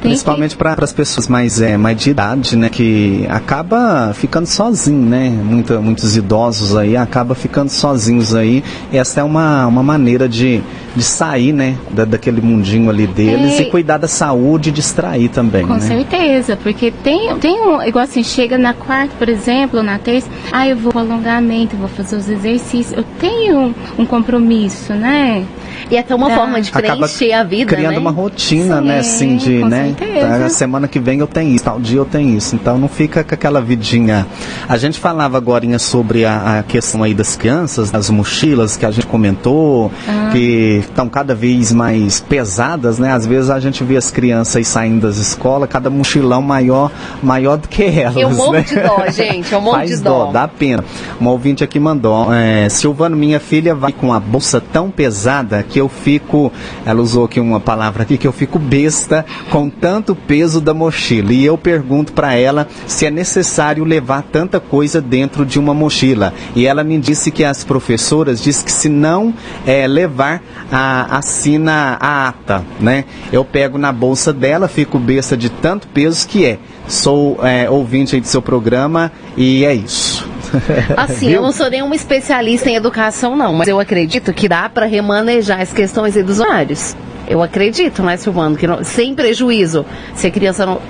Principalmente 0.00 0.56
para 0.56 0.74
as 0.84 0.92
pessoas 0.92 1.26
mais, 1.26 1.60
é, 1.60 1.76
mais 1.76 1.96
de 1.96 2.10
idade, 2.10 2.56
né? 2.56 2.68
Que 2.68 3.26
acaba 3.28 4.12
ficando 4.14 4.46
sozinho, 4.46 5.04
né? 5.04 5.28
Muita, 5.28 5.80
muitos 5.80 6.16
idosos 6.16 6.76
aí 6.76 6.96
acaba 6.96 7.34
ficando 7.34 7.68
sozinhos 7.68 8.34
aí. 8.34 8.62
Essa 8.92 9.20
é 9.20 9.24
uma, 9.24 9.66
uma 9.66 9.82
maneira 9.82 10.28
de, 10.28 10.62
de 10.94 11.02
sair, 11.02 11.52
né? 11.52 11.76
Da, 11.90 12.04
daquele 12.04 12.40
mundinho 12.40 12.88
ali 12.88 13.06
deles 13.06 13.58
é, 13.58 13.62
e 13.62 13.70
cuidar 13.70 13.98
da 13.98 14.08
saúde 14.08 14.68
e 14.68 14.72
distrair 14.72 15.28
também, 15.28 15.66
Com 15.66 15.74
né? 15.74 15.80
certeza, 15.80 16.56
porque 16.56 16.90
tem, 16.90 17.36
tem 17.38 17.60
um, 17.60 17.82
igual 17.82 18.04
assim, 18.04 18.22
chega 18.22 18.56
na 18.56 18.74
quarta, 18.74 19.14
por 19.18 19.28
exemplo, 19.28 19.82
na 19.82 19.98
terça, 19.98 20.28
ah, 20.52 20.66
eu 20.68 20.76
vou 20.76 20.92
alongamento, 20.94 21.76
vou 21.76 21.88
fazer 21.88 22.16
os 22.16 22.28
exercícios, 22.28 22.96
eu 22.96 23.04
tenho 23.18 23.58
um, 23.58 23.74
um 23.98 24.06
compromisso, 24.06 24.92
né? 24.94 25.44
E 25.90 25.96
é 25.96 26.00
até 26.00 26.14
uma 26.14 26.30
forma 26.30 26.60
de 26.60 26.70
preencher 26.70 27.32
a 27.32 27.44
vida, 27.44 27.74
criando 27.74 27.94
né? 27.94 27.98
uma 27.98 28.10
rotina, 28.10 28.80
Sim, 28.80 28.86
né, 28.86 28.98
assim, 28.98 29.36
de, 29.36 29.64
né? 29.64 29.94
Tá, 29.98 30.48
semana 30.48 30.88
que 30.88 30.98
vem 30.98 31.20
eu 31.20 31.26
tenho 31.26 31.54
isso, 31.54 31.64
tal 31.64 31.80
dia 31.80 31.98
eu 31.98 32.04
tenho 32.04 32.36
isso. 32.36 32.54
Então 32.54 32.78
não 32.78 32.88
fica 32.88 33.22
com 33.22 33.34
aquela 33.34 33.60
vidinha. 33.60 34.26
A 34.68 34.76
gente 34.76 34.98
falava 34.98 35.36
agora 35.36 35.58
sobre 35.78 36.24
a, 36.24 36.58
a 36.58 36.62
questão 36.62 37.02
aí 37.02 37.12
das 37.12 37.36
crianças, 37.36 37.90
das 37.90 38.08
mochilas 38.10 38.76
que 38.76 38.86
a 38.86 38.90
gente 38.90 39.06
comentou, 39.06 39.90
ah. 40.06 40.30
que 40.30 40.78
estão 40.80 41.08
cada 41.08 41.34
vez 41.34 41.72
mais 41.72 42.20
pesadas, 42.20 42.98
né? 42.98 43.12
Às 43.12 43.26
vezes 43.26 43.50
a 43.50 43.58
gente 43.58 43.82
vê 43.82 43.96
as 43.96 44.10
crianças 44.10 44.66
saindo 44.68 45.06
das 45.06 45.16
escolas, 45.16 45.68
cada 45.68 45.90
mochilão 45.90 46.40
maior, 46.40 46.90
maior 47.22 47.56
do 47.56 47.68
que 47.68 47.82
elas. 47.82 48.16
Eu 48.16 48.30
morro 48.30 48.52
né? 48.52 48.60
de 48.62 48.74
dó, 48.76 49.04
gente. 49.10 49.52
Eu 49.52 49.60
morro 49.60 49.76
Faz 49.76 49.90
de 49.90 49.96
dó. 49.96 50.26
dó. 50.26 50.32
Dá 50.32 50.46
pena. 50.46 50.84
Uma 51.20 51.32
ouvinte 51.32 51.64
aqui 51.64 51.80
mandou, 51.80 52.32
é, 52.32 52.68
Silvano, 52.68 53.16
minha 53.16 53.40
filha 53.40 53.74
vai 53.74 53.92
com 53.92 54.12
a 54.12 54.20
bolsa 54.20 54.60
tão 54.60 54.90
pesada 54.90 55.57
pesada 55.58 55.62
que 55.62 55.80
eu 55.80 55.88
fico, 55.88 56.52
ela 56.84 57.00
usou 57.00 57.24
aqui 57.24 57.40
uma 57.40 57.60
palavra 57.60 58.02
aqui, 58.02 58.16
que 58.16 58.26
eu 58.26 58.32
fico 58.32 58.58
besta 58.58 59.24
com 59.50 59.68
tanto 59.68 60.14
peso 60.14 60.60
da 60.60 60.72
mochila. 60.72 61.32
E 61.32 61.44
eu 61.44 61.56
pergunto 61.58 62.12
para 62.12 62.34
ela 62.34 62.68
se 62.86 63.06
é 63.06 63.10
necessário 63.10 63.84
levar 63.84 64.22
tanta 64.22 64.60
coisa 64.60 65.00
dentro 65.00 65.44
de 65.44 65.58
uma 65.58 65.74
mochila. 65.74 66.32
E 66.54 66.66
ela 66.66 66.84
me 66.84 66.98
disse 66.98 67.30
que 67.30 67.44
as 67.44 67.64
professoras 67.64 68.42
diz 68.42 68.62
que 68.62 68.72
se 68.72 68.88
não 68.88 69.34
é, 69.66 69.86
levar, 69.86 70.42
a, 70.70 71.18
assina 71.18 71.96
a 72.00 72.28
ata, 72.28 72.64
né? 72.80 73.04
Eu 73.32 73.44
pego 73.44 73.78
na 73.78 73.92
bolsa 73.92 74.32
dela, 74.32 74.68
fico 74.68 74.98
besta 74.98 75.36
de 75.36 75.48
tanto 75.48 75.88
peso 75.88 76.26
que 76.28 76.44
é. 76.44 76.58
Sou 76.86 77.38
é, 77.42 77.68
ouvinte 77.68 78.14
aí 78.14 78.20
do 78.20 78.26
seu 78.26 78.40
programa 78.40 79.12
e 79.36 79.64
é 79.64 79.74
isso. 79.74 80.27
Assim, 80.96 81.30
eu 81.30 81.42
não 81.42 81.52
sou 81.52 81.70
nenhuma 81.70 81.94
especialista 81.94 82.70
em 82.70 82.74
educação, 82.74 83.36
não, 83.36 83.52
mas 83.52 83.68
eu 83.68 83.78
acredito 83.78 84.32
que 84.32 84.48
dá 84.48 84.68
para 84.68 84.86
remanejar 84.86 85.60
as 85.60 85.72
questões 85.72 86.14
dos 86.14 86.40
horários. 86.40 86.96
Eu 87.28 87.42
acredito, 87.42 88.02
né, 88.02 88.16
Silvano, 88.16 88.56
que 88.56 88.66
não, 88.66 88.82
sem 88.82 89.14
prejuízo. 89.14 89.84
Se 90.14 90.26
a 90.26 90.30
criança 90.30 90.64
não 90.64 90.80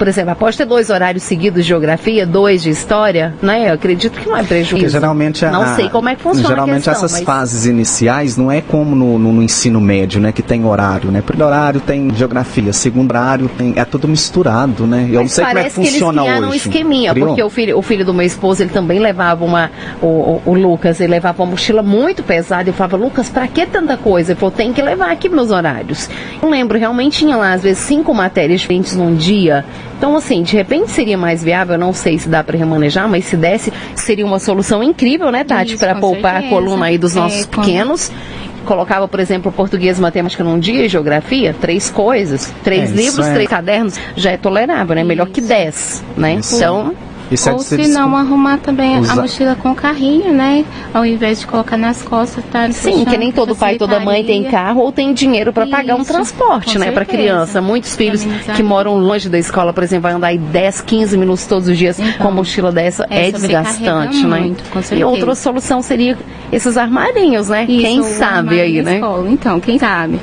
por 0.00 0.08
exemplo, 0.08 0.30
após 0.30 0.56
ter 0.56 0.64
dois 0.64 0.88
horários 0.88 1.22
seguidos 1.22 1.62
de 1.62 1.68
geografia, 1.68 2.26
dois 2.26 2.62
de 2.62 2.70
história, 2.70 3.34
né? 3.42 3.68
Eu 3.68 3.74
acredito 3.74 4.18
que 4.18 4.26
não 4.26 4.34
é 4.34 4.42
prejuízo. 4.42 4.76
Porque 4.76 4.88
geralmente 4.88 5.44
a, 5.44 5.50
não 5.50 5.76
sei 5.76 5.90
como 5.90 6.08
é 6.08 6.16
que 6.16 6.22
funciona 6.22 6.48
Geralmente 6.48 6.76
questão, 6.76 6.94
essas 6.94 7.12
mas... 7.12 7.22
fases 7.22 7.66
iniciais 7.66 8.34
não 8.34 8.50
é 8.50 8.62
como 8.62 8.96
no, 8.96 9.18
no, 9.18 9.30
no, 9.30 9.42
ensino 9.42 9.78
médio, 9.78 10.18
né? 10.18 10.32
Que 10.32 10.40
tem 10.40 10.64
horário, 10.64 11.10
né? 11.10 11.20
Primeiro 11.20 11.52
horário 11.52 11.80
tem 11.82 12.10
geografia, 12.14 12.72
segundo 12.72 13.10
horário 13.10 13.46
tem 13.58 13.74
é 13.76 13.84
tudo 13.84 14.08
misturado, 14.08 14.86
né? 14.86 15.06
Eu 15.10 15.20
mas 15.20 15.20
não 15.20 15.28
sei 15.28 15.44
como 15.44 15.58
é 15.58 15.64
que 15.64 15.70
funciona 15.70 16.22
que 16.22 16.28
eles 16.28 16.38
hoje. 16.40 16.48
um 16.48 16.54
esqueminha, 16.54 17.12
Criou? 17.12 17.28
porque 17.28 17.42
o 17.42 17.50
filho, 17.50 17.78
o 17.78 17.82
filho 17.82 18.04
do 18.04 18.14
meu 18.14 18.24
esposo 18.24 18.62
ele 18.62 18.70
também 18.70 18.98
levava 18.98 19.44
uma 19.44 19.70
o, 20.00 20.40
o, 20.46 20.54
Lucas 20.54 20.98
ele 20.98 21.12
levava 21.12 21.42
uma 21.42 21.50
mochila 21.50 21.82
muito 21.82 22.22
pesada. 22.22 22.70
Eu 22.70 22.72
falava 22.72 22.96
Lucas, 22.96 23.28
para 23.28 23.46
que 23.46 23.66
tanta 23.66 23.98
coisa? 23.98 24.32
Ele 24.32 24.40
falou 24.40 24.50
tem 24.50 24.72
que 24.72 24.80
levar 24.80 25.10
aqui 25.10 25.28
meus 25.28 25.50
horários. 25.50 26.08
Eu 26.42 26.48
lembro 26.48 26.78
realmente 26.78 27.18
tinha 27.18 27.36
lá 27.36 27.52
às 27.52 27.62
vezes 27.62 27.82
cinco 27.82 28.14
matérias 28.14 28.62
diferentes 28.62 28.96
num 28.96 29.14
dia. 29.14 29.62
Então 30.00 30.16
assim 30.16 30.42
de 30.42 30.56
repente 30.56 30.90
seria 30.90 31.18
mais 31.18 31.44
viável, 31.44 31.76
não 31.76 31.92
sei 31.92 32.18
se 32.18 32.26
dá 32.26 32.42
para 32.42 32.56
remanejar, 32.56 33.06
mas 33.06 33.26
se 33.26 33.36
desse, 33.36 33.70
seria 33.94 34.24
uma 34.24 34.38
solução 34.38 34.82
incrível, 34.82 35.30
né, 35.30 35.44
Tati, 35.44 35.76
para 35.76 35.94
poupar 35.94 36.40
certeza. 36.40 36.54
a 36.54 36.58
coluna 36.58 36.86
aí 36.86 36.96
dos 36.96 37.14
nossos 37.14 37.44
é, 37.44 37.46
pequenos. 37.46 38.10
Colocava, 38.64 39.06
por 39.06 39.20
exemplo, 39.20 39.52
português 39.52 39.98
e 39.98 40.00
matemática 40.00 40.42
num 40.42 40.58
dia 40.58 40.86
e 40.86 40.88
geografia, 40.88 41.54
três 41.60 41.90
coisas, 41.90 42.50
três 42.64 42.90
é, 42.90 42.94
livros, 42.94 43.26
é... 43.26 43.34
três 43.34 43.48
cadernos, 43.48 44.00
já 44.16 44.30
é 44.30 44.38
tolerável, 44.38 44.94
né? 44.94 45.02
Isso. 45.02 45.08
Melhor 45.08 45.28
que 45.28 45.42
dez, 45.42 46.02
né? 46.16 46.36
Isso. 46.36 46.56
Então, 46.56 46.94
isso 46.94 46.96
é 47.06 47.09
Ou 47.52 47.58
se 47.60 47.88
não, 47.88 48.16
arrumar 48.16 48.58
também 48.58 48.98
Usa... 48.98 49.12
a 49.12 49.16
mochila 49.16 49.54
com 49.54 49.74
carrinho, 49.74 50.32
né? 50.32 50.64
Ao 50.92 51.06
invés 51.06 51.40
de 51.40 51.46
colocar 51.46 51.76
nas 51.76 52.02
costas, 52.02 52.42
tá? 52.50 52.70
Sim, 52.72 53.04
que 53.04 53.16
nem 53.16 53.30
todo 53.30 53.54
pai 53.54 53.76
e 53.76 53.78
toda 53.78 54.00
mãe 54.00 54.24
tem 54.24 54.44
carro 54.44 54.80
ou 54.80 54.90
tem 54.90 55.14
dinheiro 55.14 55.52
para 55.52 55.66
pagar 55.66 55.94
um 55.94 56.04
transporte, 56.04 56.78
né? 56.78 56.90
Para 56.90 57.04
criança. 57.04 57.60
Muitos 57.60 57.94
filhos 57.94 58.24
que 58.56 58.62
moram 58.62 58.96
longe 58.98 59.28
da 59.28 59.38
escola, 59.38 59.72
por 59.72 59.82
exemplo, 59.82 60.02
vai 60.02 60.12
andar 60.12 60.28
aí 60.28 60.38
10, 60.38 60.80
15 60.80 61.16
minutos 61.16 61.46
todos 61.46 61.68
os 61.68 61.78
dias 61.78 61.98
então, 61.98 62.12
com 62.18 62.28
a 62.28 62.30
mochila 62.30 62.72
dessa, 62.72 63.06
é 63.08 63.30
desgastante, 63.30 64.26
né? 64.26 64.40
Muito, 64.40 64.64
e 64.94 65.04
outra 65.04 65.34
solução 65.34 65.82
seria 65.82 66.18
esses 66.50 66.76
armarinhos, 66.76 67.48
né? 67.48 67.64
Isso, 67.68 67.80
quem 67.80 68.02
sabe 68.02 68.60
aí, 68.60 68.82
né? 68.82 68.96
Escola. 68.96 69.30
Então, 69.30 69.60
quem 69.60 69.78
sabe? 69.78 70.18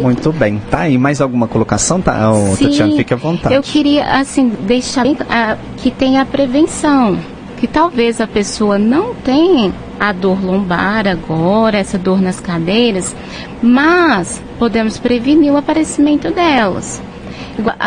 Muito 0.00 0.32
bem. 0.32 0.60
Tá 0.70 0.80
aí 0.80 0.96
mais 0.96 1.20
alguma 1.20 1.46
colocação? 1.46 2.00
Tá, 2.00 2.30
oh, 2.32 2.56
Sim, 2.56 2.66
Tatiana, 2.66 2.96
fique 2.96 3.12
à 3.12 3.16
vontade. 3.16 3.54
Eu 3.54 3.62
queria, 3.62 4.04
assim, 4.18 4.48
deixar 4.48 5.06
uh, 5.06 5.58
que 5.76 5.90
tem 5.90 6.18
a 6.18 6.24
prevenção. 6.24 7.18
Que 7.58 7.66
talvez 7.66 8.20
a 8.20 8.26
pessoa 8.26 8.76
não 8.76 9.14
tenha 9.14 9.72
a 10.00 10.12
dor 10.12 10.44
lombar 10.44 11.06
agora, 11.06 11.78
essa 11.78 11.96
dor 11.96 12.20
nas 12.20 12.40
cadeiras, 12.40 13.14
mas 13.62 14.42
podemos 14.58 14.98
prevenir 14.98 15.52
o 15.52 15.56
aparecimento 15.56 16.28
delas. 16.32 17.00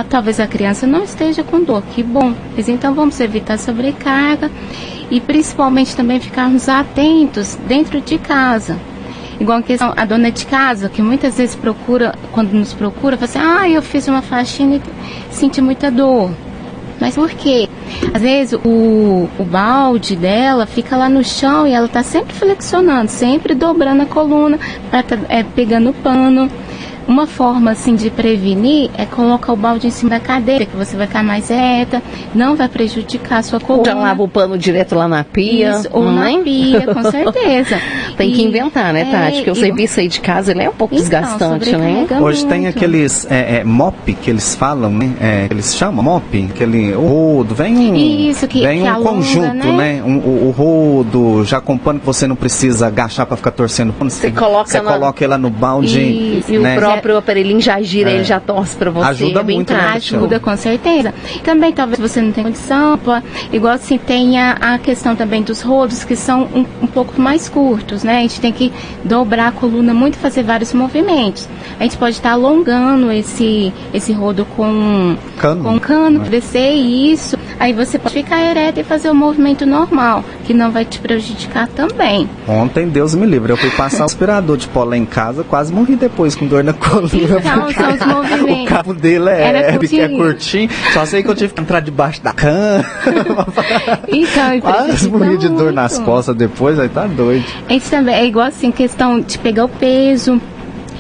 Talvez 0.10 0.40
a 0.40 0.48
criança 0.48 0.88
não 0.88 1.04
esteja 1.04 1.44
com 1.44 1.62
dor, 1.62 1.84
que 1.94 2.02
bom. 2.02 2.34
Mas 2.56 2.70
então 2.70 2.94
vamos 2.94 3.20
evitar 3.20 3.58
sobrecarga 3.58 4.50
e 5.12 5.20
principalmente 5.20 5.96
também 5.96 6.20
ficarmos 6.22 6.70
atentos 6.70 7.58
dentro 7.68 8.00
de 8.00 8.18
casa. 8.18 8.78
Igual 9.40 9.60
a 9.60 9.62
questão, 9.62 9.94
a 9.96 10.06
dona 10.06 10.32
de 10.32 10.46
casa, 10.46 10.90
que 10.90 11.02
muitas 11.02 11.38
vezes 11.38 11.56
procura, 11.56 12.16
quando 12.32 12.52
nos 12.54 12.74
procura, 12.74 13.18
fala 13.18 13.26
assim, 13.26 13.40
ah, 13.40 13.70
eu 13.70 13.82
fiz 13.82 14.08
uma 14.08 14.22
faxina 14.22 14.76
e 14.78 14.82
senti 15.34 15.62
muita 15.62 15.92
dor. 15.92 16.32
Mas 17.00 17.16
por 17.16 17.30
quê? 17.30 17.68
Às 18.14 18.22
vezes 18.22 18.60
o, 18.64 19.30
o 19.38 19.44
balde 19.44 20.16
dela 20.16 20.66
fica 20.66 20.96
lá 20.96 21.10
no 21.10 21.24
chão 21.24 21.68
e 21.68 21.74
ela 21.74 21.88
está 21.88 22.04
sempre 22.04 22.34
flexionando, 22.34 23.12
sempre 23.12 23.54
dobrando 23.54 24.04
a 24.04 24.06
coluna, 24.06 24.60
pra, 24.90 25.04
tá, 25.04 25.18
é, 25.30 25.44
pegando 25.44 25.90
o 25.90 25.94
pano. 25.94 26.50
Uma 27.08 27.28
forma 27.28 27.70
assim 27.70 27.96
de 27.96 28.10
prevenir 28.10 28.90
é 28.98 29.06
colocar 29.06 29.54
o 29.54 29.56
balde 29.56 29.86
em 29.86 29.92
cima 29.92 30.10
da 30.10 30.20
cadeira, 30.20 30.66
que 30.66 30.76
você 30.76 30.98
vai 30.98 31.06
ficar 31.06 31.24
mais 31.24 31.50
reta, 31.50 32.02
não 32.34 32.56
vai 32.56 32.68
prejudicar 32.68 33.38
a 33.38 33.44
sua 33.44 33.60
coluna. 33.60 33.86
Já 33.86 33.94
lava 33.94 34.24
o 34.24 34.28
pano 34.28 34.58
direto 34.58 34.96
lá 34.96 35.08
na 35.08 35.24
pia. 35.24 35.70
Isso, 35.70 35.90
ou 35.92 36.12
na 36.12 36.32
é? 36.32 36.40
pia, 36.40 36.88
com 36.92 37.04
certeza. 37.12 37.80
Tem 38.16 38.32
e, 38.32 38.34
que 38.34 38.44
inventar, 38.44 38.94
né, 38.94 39.06
Tati? 39.06 39.38
Porque 39.38 39.50
é, 39.50 39.54
o 39.54 39.56
serviço 39.56 40.00
aí 40.00 40.08
de 40.08 40.20
casa 40.20 40.52
ele 40.52 40.64
é 40.64 40.70
um 40.70 40.74
pouco 40.74 40.94
então, 40.94 41.04
desgastante, 41.04 41.76
né? 41.76 42.08
Hoje 42.20 42.40
muito. 42.40 42.50
tem 42.50 42.68
aqueles 42.68 43.26
é, 43.30 43.58
é, 43.58 43.64
mop 43.64 44.14
que 44.14 44.30
eles 44.30 44.56
falam, 44.56 44.92
né? 44.92 45.12
É, 45.22 45.48
eles 45.50 45.76
chamam 45.76 46.04
mop, 46.04 46.50
aquele 46.54 46.94
rodo, 46.94 47.56
vem 47.56 47.78
um, 47.78 47.96
Isso, 47.96 48.48
que, 48.48 48.62
vem 48.62 48.82
que 48.82 48.84
um 48.84 48.94
alonga, 48.94 49.10
conjunto, 49.10 49.54
né? 49.54 49.72
né? 49.72 50.04
Um, 50.04 50.18
o, 50.18 50.48
o, 50.48 50.52
rodo, 50.52 51.44
já 51.46 51.62
com 51.62 51.78
pano 51.78 52.00
que 52.00 52.06
você 52.06 52.28
não 52.28 52.36
precisa 52.36 52.88
agachar 52.88 53.26
para 53.26 53.38
ficar 53.38 53.52
torcendo 53.52 53.94
pano. 53.94 54.10
Você, 54.10 54.30
você 54.30 54.32
coloca, 54.32 54.70
você 54.70 54.82
na... 54.82 54.92
coloca 54.92 55.24
ela 55.24 55.38
no 55.38 55.50
balde. 55.50 56.00
Né? 56.00 56.42
e 56.48 56.58
o 56.58 56.62
próprio 56.76 57.06
próprio 57.06 57.18
aparelhinho 57.18 57.62
já 57.62 57.82
gira, 57.82 58.10
é. 58.10 58.16
ele 58.16 58.24
já 58.24 58.40
torce 58.40 58.76
para 58.76 58.90
você. 58.92 59.10
Ajuda 59.10 59.40
é 59.40 59.44
muito, 59.44 59.74
né, 59.74 59.92
Ajuda, 59.96 60.40
com 60.40 60.56
certeza. 60.58 61.14
Também, 61.44 61.72
talvez 61.72 62.00
você 62.00 62.22
não 62.22 62.32
tenha 62.32 62.46
condição, 62.46 63.00
igual 63.52 63.74
assim, 63.74 63.98
tem 63.98 64.40
a, 64.40 64.54
a 64.54 64.78
questão 64.78 65.16
também 65.16 65.42
dos 65.42 65.62
rodos, 65.62 66.04
que 66.04 66.16
são 66.16 66.44
um, 66.44 66.66
um, 66.84 66.88
pouco 66.88 67.20
mais 67.20 67.48
curtos, 67.50 68.04
né? 68.06 68.20
A 68.20 68.22
gente 68.22 68.40
tem 68.40 68.52
que 68.52 68.72
dobrar 69.04 69.48
a 69.48 69.52
coluna 69.52 69.94
muito, 69.94 70.18
fazer 70.18 70.44
vários 70.44 70.74
movimentos. 70.74 71.48
A 71.80 71.84
gente 71.84 71.98
pode 71.98 72.16
estar 72.16 72.32
alongando 72.32 73.12
esse, 73.12 73.74
esse 73.94 74.14
rodo 74.14 74.46
com 74.46 75.18
cano, 75.38 75.64
com 75.64 75.80
cano, 75.80 76.20
né? 76.20 76.30
descer 76.30 76.74
isso. 76.74 77.38
Aí 77.60 77.74
você 77.74 77.98
pode 77.98 78.14
ficar 78.14 78.42
ereta 78.42 78.80
e 78.80 78.84
fazer 78.84 79.10
o 79.10 79.16
movimento 79.16 79.66
normal, 79.66 80.24
que 80.46 80.54
não 80.54 80.72
vai 80.72 80.86
te 80.86 81.00
prejudicar 81.00 81.68
também. 81.68 82.30
Ontem, 82.48 82.88
Deus 82.88 83.16
me 83.16 83.26
livre, 83.26 83.52
eu 83.52 83.58
fui 83.58 83.72
passar 83.72 84.04
o 84.04 84.06
aspirador 84.06 84.58
de 84.58 84.68
pó 84.68 84.84
lá 84.84 84.96
em 84.96 85.06
casa, 85.06 85.44
quase 85.44 85.74
morri 85.74 85.96
depois 85.96 86.36
com 86.36 86.46
dor 86.46 86.64
na 86.64 86.72
coluna. 86.74 87.10
Então, 87.14 87.72
são 87.72 87.94
os 87.94 88.06
movimentos. 88.06 88.66
O 88.66 88.76
cabo 88.76 88.94
dele 88.94 89.30
é, 89.30 89.72
curtinho. 89.74 90.04
é 90.04 90.10
curtinho, 90.10 90.70
só 90.94 91.06
sei 91.06 91.24
que 91.24 91.30
eu 91.30 91.36
tive 91.36 91.54
que 91.54 91.62
entrar 91.62 91.80
debaixo 91.80 92.22
da 92.22 92.32
cama. 92.32 92.86
então, 94.08 94.62
quase 94.62 95.10
morri 95.10 95.38
de 95.38 95.50
dor 95.50 95.74
nas 95.74 95.98
costas 96.00 96.36
depois, 96.36 96.78
aí 96.80 96.90
tá 96.90 97.08
doido. 97.08 97.46
Isso 97.70 97.90
também 97.90 98.16
é 98.16 98.26
igual 98.26 98.48
assim, 98.48 98.72
questão 98.72 99.20
de 99.20 99.40
pegar 99.40 99.66
o 99.66 99.70
peso, 99.70 100.40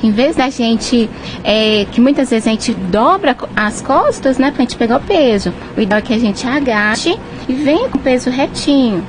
em 0.01 0.11
vez 0.11 0.35
da 0.35 0.49
gente, 0.49 1.09
é, 1.43 1.85
que 1.91 2.01
muitas 2.01 2.31
vezes 2.31 2.47
a 2.47 2.51
gente 2.51 2.73
dobra 2.73 3.35
as 3.55 3.81
costas, 3.81 4.37
né, 4.39 4.51
pra 4.51 4.61
gente 4.61 4.75
pegar 4.75 4.97
o 4.97 5.01
peso. 5.01 5.53
O 5.77 5.81
ideal 5.81 5.99
é 5.99 6.01
que 6.01 6.13
a 6.13 6.19
gente 6.19 6.45
agache 6.47 7.17
e 7.47 7.53
venha 7.53 7.87
com 7.89 7.97
o 7.97 8.01
peso 8.01 8.29
retinho 8.29 9.03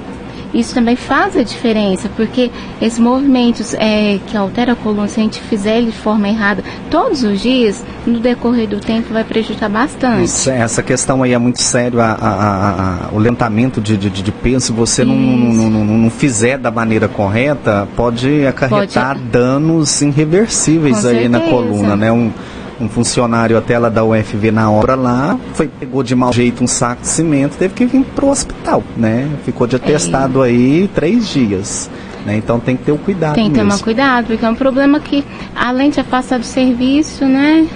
isso 0.58 0.74
também 0.74 0.96
faz 0.96 1.36
a 1.36 1.42
diferença, 1.42 2.08
porque 2.16 2.50
esses 2.80 2.98
movimentos 2.98 3.74
é, 3.74 4.18
que 4.26 4.36
alteram 4.36 4.72
a 4.72 4.76
coluna, 4.76 5.06
se 5.08 5.20
a 5.20 5.22
gente 5.22 5.40
fizer 5.40 5.78
ele 5.78 5.90
de 5.90 5.98
forma 5.98 6.28
errada 6.28 6.64
todos 6.90 7.22
os 7.22 7.40
dias, 7.40 7.84
no 8.06 8.20
decorrer 8.20 8.68
do 8.68 8.80
tempo 8.80 9.12
vai 9.12 9.24
prejudicar 9.24 9.68
bastante. 9.68 10.24
Isso, 10.24 10.50
essa 10.50 10.82
questão 10.82 11.22
aí 11.22 11.32
é 11.32 11.38
muito 11.38 11.60
sério, 11.60 12.00
a, 12.00 12.12
a, 12.12 13.08
a, 13.08 13.08
o 13.12 13.18
lentamento 13.18 13.80
de, 13.80 13.96
de, 13.96 14.08
de 14.08 14.32
peso, 14.32 14.66
se 14.66 14.72
você 14.72 15.04
não, 15.04 15.14
não, 15.14 15.70
não, 15.70 15.84
não, 15.84 16.10
fizer 16.10 16.58
da 16.58 16.70
maneira 16.70 17.08
correta, 17.08 17.86
pode 17.94 18.46
acarretar 18.46 19.16
pode... 19.16 19.28
danos 19.28 20.00
irreversíveis 20.00 21.02
Com 21.02 21.08
aí 21.08 21.14
certeza. 21.14 21.28
na 21.28 21.40
coluna, 21.40 21.96
né? 21.96 22.10
Um, 22.10 22.32
um 22.80 22.88
funcionário 22.88 23.56
até 23.56 23.78
lá 23.78 23.88
da 23.88 24.04
UFV 24.04 24.50
na 24.50 24.70
obra 24.70 24.94
lá, 24.94 25.38
foi, 25.54 25.68
pegou 25.68 26.02
de 26.02 26.14
mau 26.14 26.32
jeito 26.32 26.62
um 26.62 26.66
saco 26.66 27.02
de 27.02 27.08
cimento, 27.08 27.56
teve 27.56 27.74
que 27.74 27.86
vir 27.86 28.04
pro 28.14 28.28
hospital, 28.28 28.82
né? 28.96 29.28
Ficou 29.44 29.66
de 29.66 29.76
atestado 29.76 30.44
é. 30.44 30.48
aí 30.48 30.90
três 30.94 31.28
dias. 31.28 31.90
Né? 32.24 32.36
Então 32.36 32.58
tem 32.58 32.76
que 32.76 32.84
ter 32.84 32.92
o 32.92 32.98
cuidado. 32.98 33.34
Tem 33.34 33.50
que 33.50 33.58
tomar 33.58 33.78
cuidado, 33.78 34.26
porque 34.26 34.44
é 34.44 34.50
um 34.50 34.54
problema 34.54 34.98
que, 34.98 35.24
além 35.54 35.90
de 35.90 36.00
afastar 36.00 36.38
do 36.38 36.44
serviço, 36.44 37.24
né? 37.24 37.66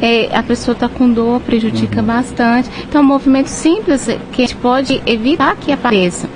É, 0.00 0.34
a 0.34 0.42
pessoa 0.42 0.72
está 0.72 0.88
com 0.88 1.10
dor, 1.10 1.40
prejudica 1.40 2.00
uhum. 2.00 2.06
bastante. 2.06 2.70
Então, 2.88 3.02
um 3.02 3.04
movimento 3.04 3.48
simples 3.48 4.06
que 4.32 4.42
a 4.42 4.46
gente 4.46 4.56
pode 4.56 5.02
evitar 5.04 5.56
que 5.56 5.72
apareça. 5.72 6.28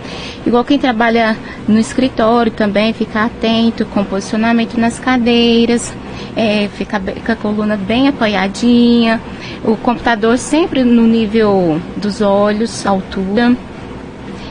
Igual 0.47 0.63
quem 0.63 0.79
trabalha 0.79 1.37
no 1.67 1.79
escritório 1.79 2.53
também, 2.53 2.93
ficar 2.93 3.27
atento 3.27 3.87
com 3.87 4.05
posicionamento 4.05 4.79
nas 4.79 4.99
cadeiras, 4.99 5.95
é, 6.37 6.69
ficar 6.69 7.01
com 7.01 7.33
a 7.33 7.37
coluna 7.37 7.77
bem 7.77 8.09
apoiadinha, 8.09 9.21
o 9.65 9.75
computador 9.77 10.37
sempre 10.37 10.85
no 10.85 11.07
nível 11.07 11.81
dos 11.97 12.21
olhos, 12.21 12.87
altura. 12.87 13.57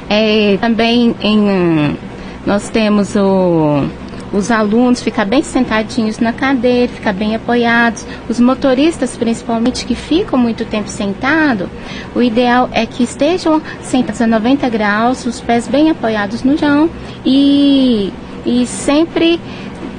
É, 0.10 0.58
também 0.60 1.16
em, 1.22 1.98
nós 2.46 2.70
temos 2.70 3.16
o, 3.16 3.86
os 4.34 4.50
alunos 4.50 5.02
ficar 5.02 5.26
bem 5.26 5.44
sentadinhos 5.44 6.18
na 6.18 6.34
cadeira, 6.34 6.92
ficar 6.92 7.14
bem 7.14 7.36
apoiados. 7.36 8.06
Os 8.28 8.40
motoristas, 8.40 9.16
principalmente, 9.16 9.86
que 9.86 9.94
ficam 9.94 10.40
muito 10.40 10.66
tempo 10.66 10.90
sentados, 10.90 11.70
o 12.16 12.22
ideal 12.22 12.68
é 12.74 12.86
que 12.86 13.04
estejam 13.04 13.62
sentados 13.82 14.20
a 14.22 14.28
90 14.28 14.68
graus, 14.70 15.26
os 15.26 15.40
pés 15.40 15.68
bem 15.68 15.92
apoiados 15.92 16.44
no 16.44 16.58
chão 16.58 16.90
e, 17.24 18.12
e 18.46 18.66
sempre 18.66 19.40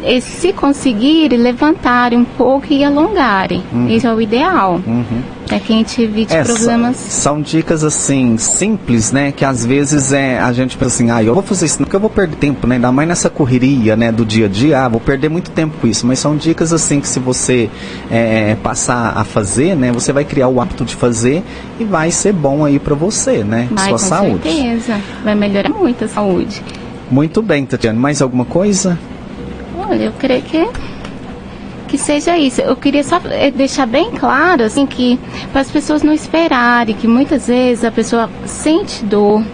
e 0.04 0.20
se 0.20 0.52
conseguirem, 0.52 1.38
levantarem 1.38 2.18
um 2.18 2.24
pouco 2.24 2.66
e 2.70 2.84
alongarem. 2.84 3.62
Uhum. 3.72 3.88
Isso 3.88 4.06
é 4.06 4.14
o 4.14 4.20
ideal. 4.20 4.80
Uhum. 4.86 5.22
É 5.50 5.58
que 5.58 5.72
a 5.72 5.76
gente 5.76 6.02
evite 6.02 6.34
é, 6.34 6.42
problemas. 6.42 6.96
São 6.96 7.40
dicas 7.40 7.84
assim, 7.84 8.36
simples, 8.38 9.12
né? 9.12 9.32
Que 9.32 9.44
às 9.44 9.64
vezes 9.64 10.12
é, 10.12 10.38
a 10.38 10.52
gente 10.52 10.76
pensa 10.76 10.94
assim, 10.94 11.10
ah, 11.10 11.22
eu 11.22 11.34
vou 11.34 11.42
fazer 11.42 11.66
isso 11.66 11.78
porque 11.78 11.94
eu 11.94 12.00
vou 12.00 12.10
perder 12.10 12.36
tempo, 12.36 12.66
né? 12.66 12.76
Ainda 12.76 12.90
mais 12.90 13.08
nessa 13.08 13.30
correria, 13.30 13.94
né? 13.94 14.10
Do 14.10 14.24
dia 14.24 14.46
a 14.46 14.48
dia, 14.48 14.84
ah, 14.84 14.88
vou 14.88 15.00
perder 15.00 15.28
muito 15.28 15.50
tempo 15.50 15.76
com 15.80 15.86
isso. 15.86 16.06
Mas 16.06 16.18
são 16.18 16.36
dicas 16.36 16.72
assim 16.72 17.00
que 17.00 17.08
se 17.08 17.18
você 17.18 17.70
é, 18.10 18.56
passar 18.62 19.12
a 19.16 19.24
fazer, 19.24 19.74
né? 19.74 19.92
Você 19.92 20.12
vai 20.12 20.24
criar 20.24 20.48
o 20.48 20.60
hábito 20.60 20.84
de 20.84 20.94
fazer 20.94 21.42
e 21.78 21.84
vai 21.84 22.10
ser 22.10 22.32
bom 22.32 22.64
aí 22.64 22.78
para 22.78 22.94
você, 22.94 23.44
né? 23.44 23.68
Vai, 23.70 23.88
Sua 23.88 23.92
com 23.92 23.98
saúde. 23.98 24.42
certeza. 24.42 25.00
Vai 25.22 25.34
melhorar 25.34 25.70
muito 25.70 26.04
a 26.04 26.08
saúde. 26.08 26.62
Muito 27.10 27.42
bem, 27.42 27.66
Tatiana. 27.66 27.98
Mais 27.98 28.22
alguma 28.22 28.44
coisa? 28.44 28.98
Olha, 29.88 30.04
eu 30.04 30.12
creio 30.12 30.42
que 30.42 30.68
que 31.94 31.98
seja 31.98 32.36
isso. 32.36 32.60
Eu 32.60 32.74
queria 32.74 33.04
só 33.04 33.20
eh, 33.30 33.52
deixar 33.52 33.86
bem 33.86 34.10
claro, 34.10 34.64
assim, 34.64 34.84
que 34.84 35.16
para 35.52 35.60
as 35.60 35.70
pessoas 35.70 36.02
não 36.02 36.12
esperarem, 36.12 36.92
que 36.92 37.06
muitas 37.06 37.46
vezes 37.46 37.84
a 37.84 37.90
pessoa 37.92 38.28
sente 38.44 39.04
dor, 39.04 39.44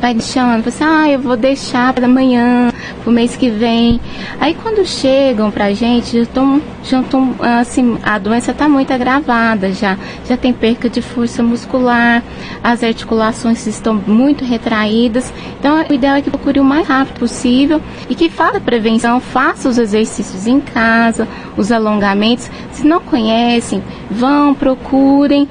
vai 0.00 0.14
deixando, 0.14 0.66
assim, 0.66 0.84
ah, 0.84 1.10
eu 1.10 1.18
vou 1.18 1.36
deixar 1.36 1.92
para 1.92 2.06
amanhã, 2.06 2.70
pro 3.02 3.12
mês 3.12 3.36
que 3.36 3.50
vem. 3.50 4.00
Aí 4.40 4.54
quando 4.54 4.84
chegam 4.86 5.50
pra 5.50 5.72
gente, 5.72 6.16
já 6.16 6.22
estão, 6.22 6.62
já 6.82 7.00
estão, 7.00 7.34
assim, 7.38 7.98
a 8.02 8.18
doença 8.18 8.50
está 8.52 8.68
muito 8.68 8.92
agravada 8.92 9.72
já, 9.72 9.96
já 10.28 10.36
tem 10.36 10.52
perca 10.52 10.88
de 10.88 11.02
força 11.02 11.42
muscular, 11.42 12.22
as 12.62 12.82
articulações 12.82 13.66
estão 13.66 13.94
muito 13.94 14.44
retraídas. 14.44 15.32
Então 15.58 15.73
o 15.88 15.94
ideal 15.94 16.16
é 16.16 16.22
que 16.22 16.30
procure 16.30 16.60
o 16.60 16.64
mais 16.64 16.86
rápido 16.86 17.18
possível 17.18 17.80
e 18.08 18.14
que 18.14 18.28
faça 18.28 18.60
prevenção, 18.60 19.20
faça 19.20 19.68
os 19.68 19.78
exercícios 19.78 20.46
em 20.46 20.60
casa, 20.60 21.28
os 21.56 21.70
alongamentos. 21.70 22.50
Se 22.72 22.86
não 22.86 23.00
conhecem, 23.00 23.82
vão, 24.10 24.54
procurem, 24.54 25.48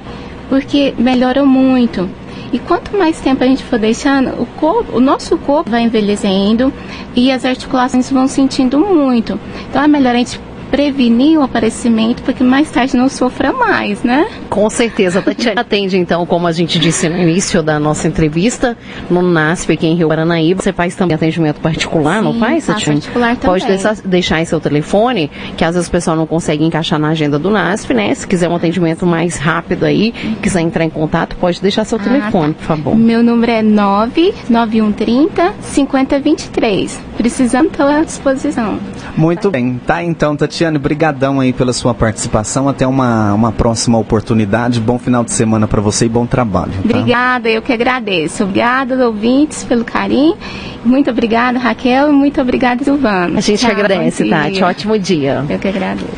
porque 0.48 0.94
melhora 0.98 1.44
muito. 1.44 2.08
E 2.52 2.58
quanto 2.58 2.96
mais 2.96 3.20
tempo 3.20 3.42
a 3.42 3.46
gente 3.46 3.64
for 3.64 3.78
deixando, 3.78 4.40
o, 4.40 4.46
corpo, 4.46 4.96
o 4.96 5.00
nosso 5.00 5.36
corpo 5.38 5.70
vai 5.70 5.82
envelhecendo 5.82 6.72
e 7.14 7.32
as 7.32 7.44
articulações 7.44 8.10
vão 8.10 8.28
sentindo 8.28 8.78
muito. 8.78 9.38
Então 9.68 9.82
é 9.82 9.88
melhor 9.88 10.14
a 10.14 10.18
gente 10.18 10.38
prevenir 10.74 11.38
o 11.38 11.42
aparecimento 11.42 12.20
para 12.24 12.34
que 12.34 12.42
mais 12.42 12.68
tarde 12.68 12.96
não 12.96 13.08
sofra 13.08 13.52
mais, 13.52 14.02
né? 14.02 14.26
Com 14.50 14.68
certeza. 14.68 15.22
Tatiana 15.22 15.60
atende, 15.60 15.96
então, 15.96 16.26
como 16.26 16.48
a 16.48 16.52
gente 16.52 16.80
disse 16.80 17.08
no 17.08 17.16
início 17.16 17.62
da 17.62 17.78
nossa 17.78 18.08
entrevista, 18.08 18.76
no 19.08 19.22
NASP 19.22 19.74
aqui 19.74 19.86
em 19.86 19.94
Rio 19.94 20.08
Paranaíba. 20.08 20.60
Você 20.60 20.72
faz 20.72 20.96
também 20.96 21.14
atendimento 21.14 21.60
particular, 21.60 22.18
Sim, 22.18 22.24
não 22.24 22.34
faz, 22.40 22.66
Tatiana? 22.66 22.98
particular 22.98 23.36
também. 23.36 23.60
Pode 23.60 23.66
deixar, 23.68 23.94
deixar 24.04 24.40
em 24.40 24.44
seu 24.44 24.58
telefone, 24.58 25.30
que 25.56 25.64
às 25.64 25.76
vezes 25.76 25.88
o 25.88 25.92
pessoal 25.92 26.16
não 26.16 26.26
consegue 26.26 26.64
encaixar 26.64 26.98
na 26.98 27.10
agenda 27.10 27.38
do 27.38 27.50
NASP, 27.50 27.94
né? 27.94 28.12
Se 28.12 28.26
quiser 28.26 28.48
um 28.48 28.56
atendimento 28.56 29.06
mais 29.06 29.36
rápido 29.36 29.84
aí, 29.84 30.12
quiser 30.42 30.60
entrar 30.60 30.84
em 30.84 30.90
contato, 30.90 31.36
pode 31.36 31.62
deixar 31.62 31.84
seu 31.84 31.98
ah, 32.00 32.02
telefone, 32.02 32.52
tá. 32.52 32.58
por 32.58 32.66
favor. 32.66 32.96
Meu 32.96 33.22
número 33.22 33.52
é 33.52 33.62
99130 33.62 35.54
5023. 35.60 37.00
Precisando, 37.16 37.66
estou 37.66 37.86
à 37.86 38.02
disposição. 38.02 38.76
Muito 39.16 39.52
bem. 39.52 39.80
Tá, 39.86 40.02
então, 40.02 40.34
Tatiana. 40.34 40.63
Cristiane, 40.64 40.78
brigadão 40.78 41.40
aí 41.40 41.52
pela 41.52 41.72
sua 41.72 41.92
participação. 41.92 42.68
Até 42.68 42.86
uma, 42.86 43.34
uma 43.34 43.52
próxima 43.52 43.98
oportunidade. 43.98 44.80
Bom 44.80 44.98
final 44.98 45.24
de 45.24 45.32
semana 45.32 45.66
para 45.66 45.80
você 45.80 46.06
e 46.06 46.08
bom 46.08 46.26
trabalho. 46.26 46.72
Tá? 46.72 46.98
Obrigada, 46.98 47.50
eu 47.50 47.60
que 47.60 47.72
agradeço. 47.72 48.44
Obrigada, 48.44 49.06
ouvintes, 49.06 49.64
pelo 49.64 49.84
carinho. 49.84 50.36
Muito 50.84 51.10
obrigada, 51.10 51.58
Raquel, 51.58 52.10
e 52.10 52.12
muito 52.12 52.40
obrigada, 52.40 52.84
Silvana. 52.84 53.38
A 53.38 53.40
gente 53.40 53.60
Tchau, 53.60 53.70
agradece, 53.70 54.28
Tati. 54.28 54.62
Ótimo 54.62 54.98
dia. 54.98 55.44
Eu 55.48 55.58
que 55.58 55.68
agradeço. 55.68 56.14